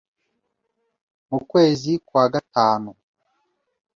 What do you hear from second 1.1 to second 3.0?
mu kwezi kwa gatanu